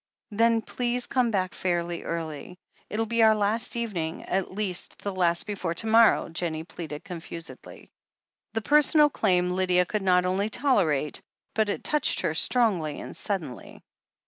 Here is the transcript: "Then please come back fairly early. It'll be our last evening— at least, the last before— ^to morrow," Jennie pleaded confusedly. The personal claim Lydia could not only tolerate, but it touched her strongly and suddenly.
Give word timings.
"Then 0.31 0.63
please 0.63 1.05
come 1.05 1.29
back 1.29 1.53
fairly 1.53 2.01
early. 2.01 2.57
It'll 2.89 3.05
be 3.05 3.21
our 3.21 3.35
last 3.35 3.75
evening— 3.75 4.23
at 4.23 4.49
least, 4.51 4.97
the 5.03 5.13
last 5.13 5.45
before— 5.45 5.75
^to 5.75 5.87
morrow," 5.87 6.27
Jennie 6.29 6.63
pleaded 6.63 7.03
confusedly. 7.03 7.91
The 8.53 8.63
personal 8.63 9.11
claim 9.11 9.51
Lydia 9.51 9.85
could 9.85 10.01
not 10.01 10.25
only 10.25 10.49
tolerate, 10.49 11.21
but 11.53 11.69
it 11.69 11.83
touched 11.83 12.21
her 12.21 12.33
strongly 12.33 12.99
and 12.99 13.15
suddenly. 13.15 13.83